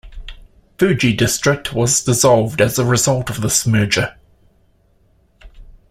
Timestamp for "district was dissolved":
1.15-2.59